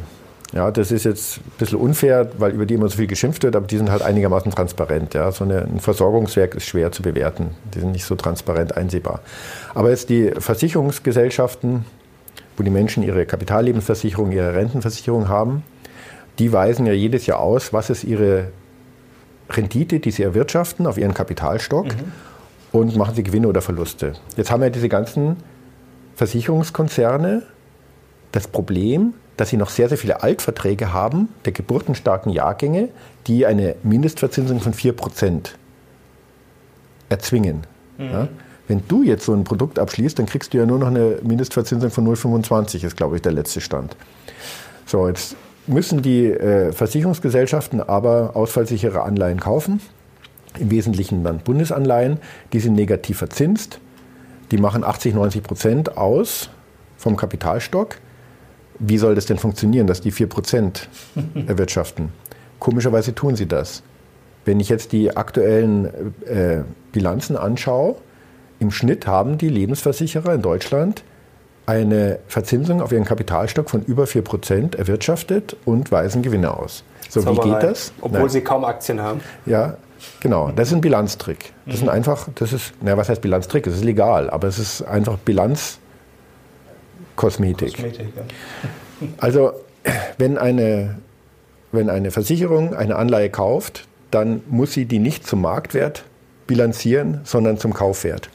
[0.52, 3.57] Ja, das ist jetzt ein bisschen unfair, weil über die immer so viel geschimpft wird,
[3.57, 5.12] aber die sind halt einigermaßen transparent.
[5.14, 5.31] Ja.
[5.33, 7.50] So eine, ein Versorgungswerk ist schwer zu bewerten.
[7.74, 9.20] Die sind nicht so transparent einsehbar.
[9.74, 11.85] Aber jetzt die Versicherungsgesellschaften,
[12.57, 15.62] wo die Menschen ihre Kapitallebensversicherung, ihre Rentenversicherung haben,
[16.38, 18.48] die weisen ja jedes Jahr aus, was ist ihre
[19.50, 21.87] Rendite, die sie erwirtschaften auf ihren Kapitalstock.
[21.87, 22.12] Mhm
[22.72, 24.14] und machen sie Gewinne oder Verluste.
[24.37, 25.37] Jetzt haben wir diese ganzen
[26.14, 27.42] Versicherungskonzerne
[28.33, 32.88] das Problem, dass sie noch sehr, sehr viele Altverträge haben, der geburtenstarken Jahrgänge,
[33.26, 35.50] die eine Mindestverzinsung von 4%
[37.09, 37.62] erzwingen.
[37.98, 38.05] Mhm.
[38.05, 38.29] Ja?
[38.68, 41.90] Wenn du jetzt so ein Produkt abschließt, dann kriegst du ja nur noch eine Mindestverzinsung
[41.90, 43.96] von 0,25, ist glaube ich der letzte Stand.
[44.87, 49.81] So, jetzt müssen die äh, Versicherungsgesellschaften aber ausfallsichere Anleihen kaufen,
[50.59, 52.19] im Wesentlichen dann Bundesanleihen,
[52.53, 53.81] die sind negativ verzinst,
[54.51, 56.51] die machen 80, 90 Prozent aus
[56.97, 57.99] vom Kapitalstock.
[58.79, 60.88] Wie soll das denn funktionieren, dass die 4 Prozent
[61.47, 62.11] erwirtschaften?
[62.59, 63.83] Komischerweise tun sie das.
[64.45, 67.97] Wenn ich jetzt die aktuellen äh, Bilanzen anschaue,
[68.59, 71.03] im Schnitt haben die Lebensversicherer in Deutschland
[71.66, 76.85] eine Verzinsung auf ihren Kapitalstock von über 4% erwirtschaftet und weisen Gewinne aus.
[77.09, 77.45] So, Zauberei.
[77.45, 77.92] wie geht das?
[78.01, 78.29] Obwohl Nein.
[78.29, 79.21] sie kaum Aktien haben.
[79.47, 79.77] Ja,
[80.21, 80.51] genau.
[80.55, 81.53] Das ist ein Bilanztrick.
[81.66, 81.79] Das mhm.
[81.79, 83.64] sind einfach, das ist, naja, was heißt Bilanztrick?
[83.64, 85.81] Das ist legal, aber es ist einfach Bilanzkosmetik.
[87.16, 88.23] Kosmetik, ja.
[89.19, 89.53] Also,
[90.16, 90.97] wenn eine,
[91.71, 96.05] wenn eine Versicherung eine Anleihe kauft, dann muss sie die nicht zum Marktwert
[96.47, 98.31] bilanzieren, sondern zum Kaufwert.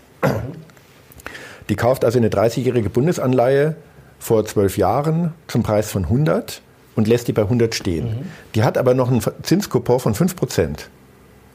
[1.69, 3.75] Die kauft also eine 30-jährige Bundesanleihe
[4.19, 6.61] vor zwölf Jahren zum Preis von 100
[6.95, 8.05] und lässt die bei 100 stehen.
[8.05, 8.25] Mhm.
[8.55, 10.35] Die hat aber noch einen Zinskupon von 5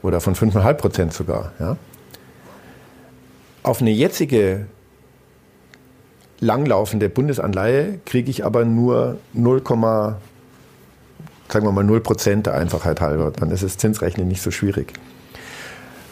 [0.03, 1.53] oder von 5,5% sogar.
[1.59, 1.77] Ja.
[3.63, 4.67] Auf eine jetzige
[6.41, 13.33] langlaufende Bundesanleihe kriege ich aber nur 0, sagen wir mal 0% der Einfachheit halber.
[13.33, 14.93] Dann ist das Zinsrechnen nicht so schwierig.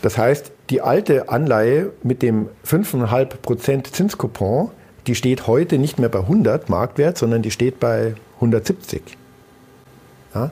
[0.03, 4.70] Das heißt, die alte Anleihe mit dem 5,5% Zinskupon,
[5.07, 9.03] die steht heute nicht mehr bei 100 Marktwert, sondern die steht bei 170.
[10.35, 10.51] Ja?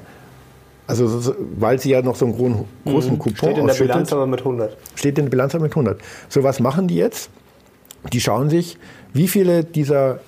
[1.00, 3.18] Also, weil sie ja noch so einen großen, großen mhm.
[3.18, 4.76] Coupon Steht in der Bilanz aber mit 100.
[4.94, 6.00] Steht in der Bilanz aber mit 100.
[6.28, 7.30] So, was machen die jetzt?
[8.12, 8.78] Die schauen sich,
[9.12, 10.20] wie viele dieser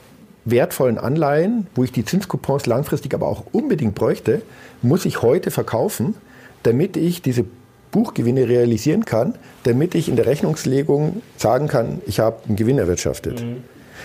[0.45, 4.43] wertvollen Anleihen, wo ich die Zinskupons langfristig aber auch unbedingt bräuchte,
[4.83, 6.15] muss ich heute verkaufen,
[6.63, 7.45] damit ich diese
[7.91, 13.43] Buchgewinne realisieren kann, damit ich in der Rechnungslegung sagen kann, ich habe einen Gewinn erwirtschaftet.
[13.43, 13.65] Mhm.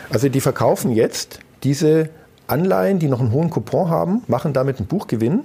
[0.09, 2.09] Also die verkaufen jetzt diese
[2.47, 5.41] Anleihen, die noch einen hohen Coupon haben, machen damit einen Buchgewinn,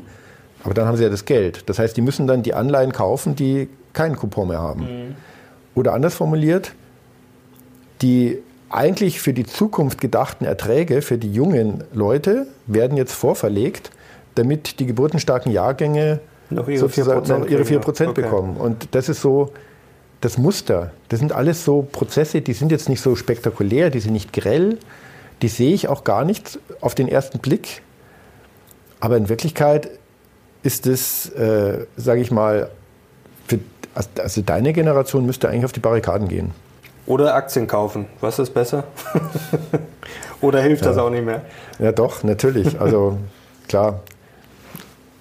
[0.65, 1.69] aber dann haben sie ja das Geld.
[1.69, 4.81] Das heißt, die müssen dann die Anleihen kaufen, die keinen Coupon mehr haben.
[4.81, 5.17] Mhm.
[5.75, 6.73] Oder anders formuliert,
[8.03, 8.39] die
[8.71, 13.91] eigentlich für die Zukunft gedachten Erträge für die jungen Leute werden jetzt vorverlegt,
[14.35, 18.13] damit die geburtenstarken Jahrgänge noch ihre 4%, noch ihre 4 okay.
[18.13, 18.57] bekommen.
[18.57, 19.53] Und das ist so
[20.21, 20.93] das Muster.
[21.09, 24.79] Das sind alles so Prozesse, die sind jetzt nicht so spektakulär, die sind nicht grell,
[25.43, 27.83] die sehe ich auch gar nicht auf den ersten Blick.
[29.01, 29.91] Aber in Wirklichkeit
[30.65, 32.71] ist es, äh, sage ich mal,
[33.47, 33.61] für,
[34.19, 36.51] also deine Generation müsste eigentlich auf die Barrikaden gehen.
[37.07, 38.07] Oder Aktien kaufen.
[38.21, 38.85] Was ist besser?
[40.41, 40.89] Oder hilft ja.
[40.89, 41.43] das auch nicht mehr?
[41.79, 42.81] Ja, doch, natürlich.
[42.81, 43.19] Also
[43.69, 44.01] klar,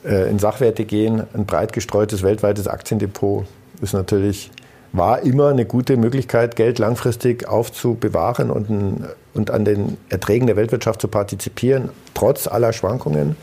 [0.06, 3.46] äh, in Sachwerte gehen, ein breit gestreutes weltweites Aktiendepot
[3.82, 4.50] ist natürlich,
[4.94, 10.56] war immer eine gute Möglichkeit, Geld langfristig aufzubewahren und, ein, und an den Erträgen der
[10.56, 13.36] Weltwirtschaft zu partizipieren, trotz aller Schwankungen.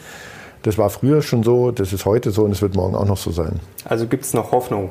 [0.62, 3.16] Das war früher schon so, das ist heute so und es wird morgen auch noch
[3.16, 3.60] so sein.
[3.84, 4.90] Also gibt es noch Hoffnung.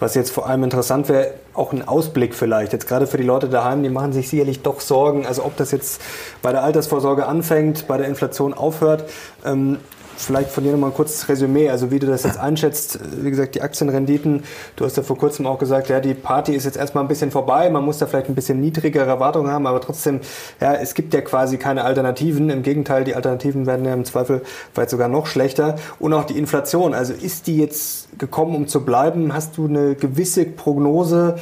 [0.00, 2.72] Was jetzt vor allem interessant wäre, auch ein Ausblick vielleicht.
[2.72, 5.26] Jetzt gerade für die Leute daheim, die machen sich sicherlich doch Sorgen.
[5.26, 6.00] Also ob das jetzt
[6.40, 9.10] bei der Altersvorsorge anfängt, bei der Inflation aufhört.
[9.44, 9.78] Ähm,
[10.20, 12.98] Vielleicht von dir nochmal ein kurzes Resümee, also wie du das jetzt einschätzt.
[13.22, 14.42] Wie gesagt, die Aktienrenditen,
[14.74, 17.30] du hast ja vor kurzem auch gesagt, ja, die Party ist jetzt erstmal ein bisschen
[17.30, 20.18] vorbei, man muss da vielleicht ein bisschen niedrigere Erwartungen haben, aber trotzdem,
[20.60, 22.50] ja, es gibt ja quasi keine Alternativen.
[22.50, 24.42] Im Gegenteil, die Alternativen werden ja im Zweifel
[24.74, 25.76] vielleicht sogar noch schlechter.
[26.00, 29.32] Und auch die Inflation, also ist die jetzt gekommen, um zu bleiben?
[29.32, 31.36] Hast du eine gewisse Prognose?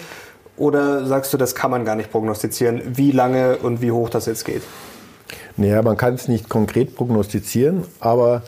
[0.58, 4.26] Oder sagst du, das kann man gar nicht prognostizieren, wie lange und wie hoch das
[4.26, 4.62] jetzt geht?
[5.56, 8.42] Naja, man kann es nicht konkret prognostizieren, aber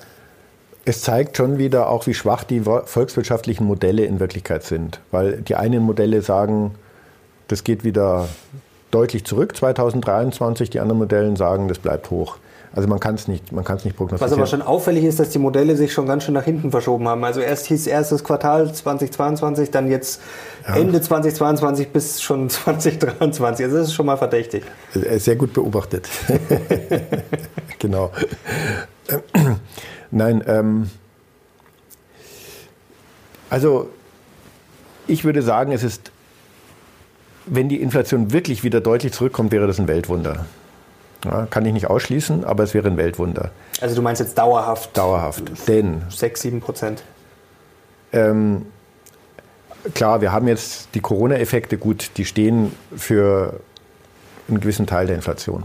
[0.88, 5.00] es zeigt schon wieder auch, wie schwach die volkswirtschaftlichen Modelle in Wirklichkeit sind.
[5.10, 6.76] Weil die einen Modelle sagen,
[7.48, 8.26] das geht wieder
[8.90, 12.38] deutlich zurück 2023, die anderen Modelle sagen, das bleibt hoch.
[12.72, 14.20] Also man kann es nicht, man nicht prognostizieren.
[14.20, 17.06] Was aber schon auffällig ist, dass die Modelle sich schon ganz schön nach hinten verschoben
[17.06, 17.22] haben.
[17.22, 20.22] Also erst hieß erstes Quartal 2022, dann jetzt
[20.66, 20.76] ja.
[20.76, 23.66] Ende 2022 bis schon 2023.
[23.66, 24.64] Also das ist schon mal verdächtig.
[24.94, 26.08] Sehr gut beobachtet.
[27.78, 28.10] genau.
[30.10, 30.90] Nein, ähm,
[33.50, 33.90] also
[35.06, 36.10] ich würde sagen, es ist,
[37.46, 40.46] wenn die Inflation wirklich wieder deutlich zurückkommt, wäre das ein Weltwunder.
[41.24, 43.50] Ja, kann ich nicht ausschließen, aber es wäre ein Weltwunder.
[43.80, 44.96] Also du meinst jetzt dauerhaft?
[44.96, 46.02] Dauerhaft, denn...
[46.10, 47.02] 6, 7 Prozent?
[48.12, 48.66] Ähm,
[49.94, 53.60] klar, wir haben jetzt die Corona-Effekte, gut, die stehen für
[54.48, 55.64] einen gewissen Teil der Inflation.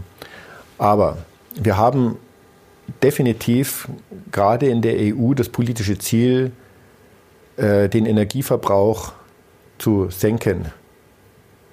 [0.78, 1.18] Aber
[1.54, 2.16] wir haben
[3.02, 3.88] definitiv
[4.32, 6.52] gerade in der EU das politische Ziel,
[7.56, 9.12] äh, den Energieverbrauch
[9.78, 10.66] zu senken.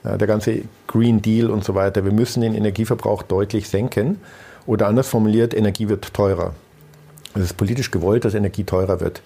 [0.04, 2.04] Ja, der ganze Green Deal und so weiter.
[2.04, 4.20] Wir müssen den Energieverbrauch deutlich senken.
[4.66, 6.54] Oder anders formuliert, Energie wird teurer.
[7.36, 9.22] Es ist politisch gewollt, dass Energie teurer wird.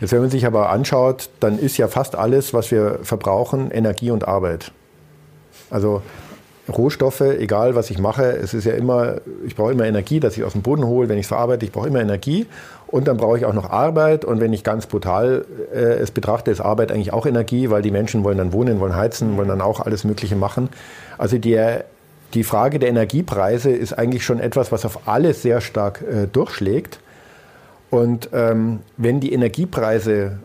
[0.00, 4.10] Jetzt, wenn man sich aber anschaut, dann ist ja fast alles, was wir verbrauchen, Energie
[4.10, 4.72] und Arbeit.
[5.70, 6.02] Also
[6.68, 10.44] Rohstoffe, egal was ich mache, es ist ja immer, ich brauche immer Energie, dass ich
[10.44, 12.46] aus dem Boden hole, wenn ich es verarbeite, ich brauche immer Energie.
[12.86, 14.24] Und dann brauche ich auch noch Arbeit.
[14.24, 15.44] Und wenn ich ganz brutal
[15.74, 18.94] äh, es betrachte, ist Arbeit eigentlich auch Energie, weil die Menschen wollen dann wohnen, wollen
[18.94, 20.68] heizen, wollen dann auch alles Mögliche machen.
[21.18, 21.58] Also die,
[22.34, 27.00] die Frage der Energiepreise ist eigentlich schon etwas, was auf alles sehr stark äh, durchschlägt.
[27.90, 30.38] Und ähm, wenn die Energiepreise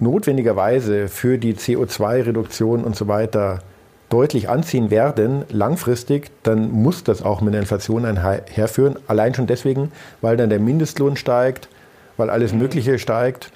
[0.00, 3.60] notwendigerweise für die CO2-Reduktion und so weiter
[4.08, 8.96] deutlich anziehen werden, langfristig, dann muss das auch mit der Inflation einherführen.
[9.06, 11.68] Allein schon deswegen, weil dann der Mindestlohn steigt,
[12.16, 12.60] weil alles mhm.
[12.60, 13.50] Mögliche steigt.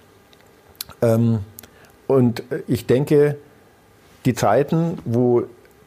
[1.01, 1.41] Ähm,
[2.07, 3.37] und ich denke,
[4.27, 5.45] die Zeiten, wo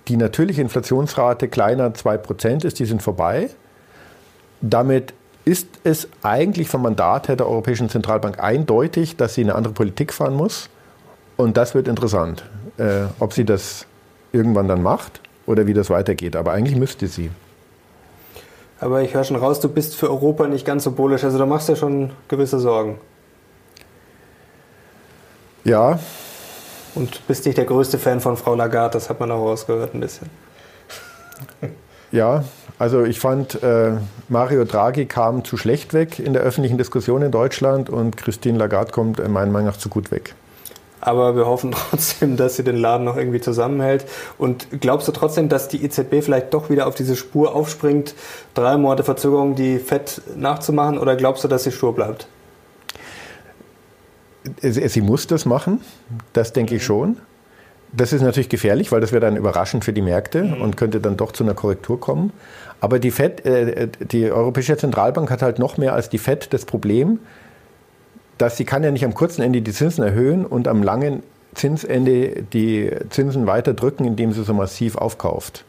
[0.08, 3.49] die natürliche Inflationsrate kleiner 2% ist, die sind vorbei.
[4.62, 5.13] Damit
[5.45, 10.12] ist es eigentlich vom Mandat her der Europäischen Zentralbank eindeutig, dass sie eine andere Politik
[10.12, 10.69] fahren muss.
[11.38, 12.43] Und das wird interessant,
[12.78, 13.86] äh, ob sie das
[14.36, 16.36] irgendwann dann macht oder wie das weitergeht.
[16.36, 17.32] Aber eigentlich müsste sie.
[18.80, 21.24] Aber ich höre schon raus, du bist für Europa nicht ganz so bullisch.
[21.24, 22.98] Also da machst du ja schon gewisse Sorgen.
[25.63, 26.00] Ja.
[26.93, 30.02] Und bist nicht der größte Fan von Frau Lagarde, das hat man auch rausgehört ein
[30.02, 30.30] bisschen.
[32.12, 32.45] Ja,
[32.80, 33.93] also ich fand, äh,
[34.30, 38.93] Mario Draghi kam zu schlecht weg in der öffentlichen Diskussion in Deutschland und Christine Lagarde
[38.93, 40.34] kommt äh, meiner Meinung nach zu gut weg
[41.06, 44.06] aber wir hoffen trotzdem, dass sie den Laden noch irgendwie zusammenhält.
[44.38, 48.15] Und glaubst du trotzdem, dass die EZB vielleicht doch wieder auf diese Spur aufspringt,
[48.56, 52.28] drei Monate Verzögerung die FED nachzumachen, oder glaubst du, dass sie stur bleibt?
[54.62, 55.82] Sie muss das machen,
[56.34, 57.18] das denke ich schon.
[57.94, 60.62] Das ist natürlich gefährlich, weil das wäre dann überraschend für die Märkte mhm.
[60.62, 62.34] und könnte dann doch zu einer Korrektur kommen.
[62.82, 66.65] Aber die FED, äh, die Europäische Zentralbank hat halt noch mehr als die FED das
[66.65, 67.20] Problem,
[68.38, 72.43] dass sie kann ja nicht am kurzen Ende die Zinsen erhöhen und am langen Zinsende
[72.54, 75.63] die Zinsen weiter drücken, indem sie so massiv aufkauft.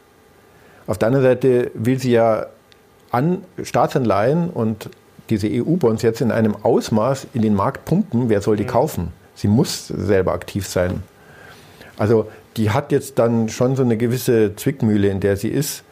[0.85, 2.47] Auf der anderen Seite will sie ja
[3.11, 4.89] an Staatsanleihen und
[5.29, 8.29] diese EU-Bonds jetzt in einem Ausmaß in den Markt pumpen.
[8.29, 9.11] Wer soll die kaufen?
[9.35, 11.03] Sie muss selber aktiv sein.
[11.97, 12.27] Also
[12.57, 15.83] die hat jetzt dann schon so eine gewisse Zwickmühle, in der sie ist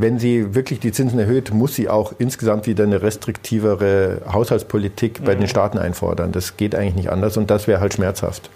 [0.00, 5.34] wenn sie wirklich die Zinsen erhöht, muss sie auch insgesamt wieder eine restriktivere Haushaltspolitik bei
[5.34, 5.40] mhm.
[5.40, 6.32] den Staaten einfordern.
[6.32, 8.50] Das geht eigentlich nicht anders und das wäre halt schmerzhaft.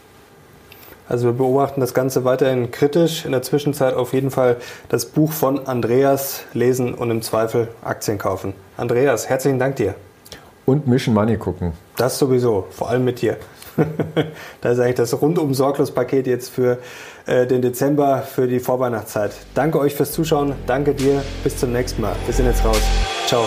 [1.09, 3.25] Also wir beobachten das Ganze weiterhin kritisch.
[3.25, 4.57] In der Zwischenzeit auf jeden Fall
[4.89, 8.55] das Buch von Andreas lesen und im Zweifel Aktien kaufen.
[8.77, 9.95] Andreas, herzlichen Dank dir.
[10.65, 11.73] Und Mission Money gucken.
[11.97, 13.37] Das sowieso, vor allem mit dir.
[14.61, 16.79] das ist eigentlich das rundum sorglos Paket jetzt für
[17.27, 19.33] äh, den Dezember, für die Vorweihnachtszeit.
[19.55, 22.15] Danke euch fürs Zuschauen, danke dir, bis zum nächsten Mal.
[22.27, 22.81] Wir sind jetzt raus.
[23.27, 23.47] Ciao.